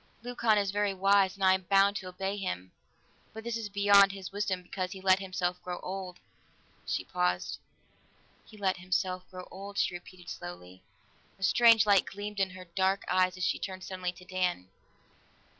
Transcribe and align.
"Leucon 0.23 0.57
is 0.57 0.71
very 0.71 0.95
wise 0.95 1.35
and 1.35 1.43
I 1.43 1.53
am 1.53 1.61
bound 1.69 1.95
to 1.97 2.07
obey 2.07 2.35
him, 2.35 2.71
but 3.33 3.43
this 3.43 3.55
is 3.55 3.69
beyond 3.69 4.11
his 4.11 4.31
wisdom 4.31 4.63
because 4.63 4.93
he 4.93 4.99
let 4.99 5.19
himself 5.19 5.61
grow 5.61 5.79
old." 5.81 6.19
She 6.87 7.05
paused. 7.05 7.59
"He 8.43 8.57
let 8.57 8.77
himself 8.77 9.29
grow 9.29 9.47
old," 9.51 9.77
she 9.77 9.93
repeated 9.93 10.27
slowly. 10.27 10.81
A 11.37 11.43
strange 11.43 11.85
light 11.85 12.07
gleamed 12.07 12.39
in 12.39 12.49
her 12.49 12.65
dark 12.65 13.03
eyes 13.09 13.37
as 13.37 13.43
she 13.45 13.59
turned 13.59 13.83
suddenly 13.83 14.11
to 14.13 14.25
Dan. 14.25 14.69